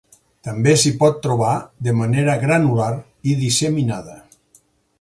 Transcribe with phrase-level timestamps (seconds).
[0.45, 1.51] També s'hi pot trobar
[1.87, 2.89] de manera granular
[3.33, 4.17] i disseminada.